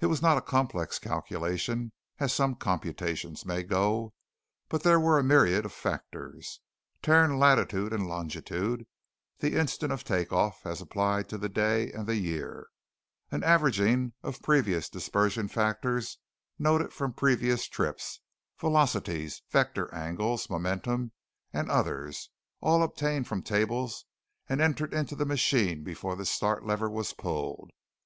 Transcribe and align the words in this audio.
It 0.00 0.06
was 0.08 0.20
not 0.20 0.36
a 0.36 0.42
complex 0.42 0.98
calculation 0.98 1.92
as 2.18 2.30
some 2.30 2.56
computations 2.56 3.46
may 3.46 3.62
go, 3.62 4.12
but 4.68 4.82
there 4.82 5.00
were 5.00 5.18
a 5.18 5.24
myriad 5.24 5.64
of 5.64 5.72
factors. 5.72 6.60
Terran 7.00 7.38
latitude 7.38 7.94
and 7.94 8.06
longitude, 8.06 8.86
the 9.38 9.56
instant 9.56 9.92
of 9.92 10.04
take 10.04 10.30
off 10.30 10.66
as 10.66 10.82
applied 10.82 11.30
to 11.30 11.38
the 11.38 11.48
day 11.48 11.90
and 11.90 12.06
the 12.06 12.16
year, 12.16 12.68
an 13.30 13.42
averaging 13.42 14.12
of 14.22 14.42
previous 14.42 14.90
dispersion 14.90 15.48
factors 15.48 16.18
noted 16.58 16.92
from 16.92 17.14
previous 17.14 17.66
trips, 17.66 18.20
velocities, 18.58 19.40
vector 19.48 19.90
angles, 19.94 20.50
momentum, 20.50 21.12
and 21.50 21.70
others, 21.70 22.28
all 22.60 22.82
obtained 22.82 23.26
from 23.26 23.40
tables 23.40 24.04
and 24.50 24.60
entered 24.60 24.92
in 24.92 25.06
the 25.06 25.24
machine 25.24 25.82
before 25.82 26.14
the 26.14 26.26
start 26.26 26.66
lever 26.66 26.90
was 26.90 27.14
pulled. 27.14 27.70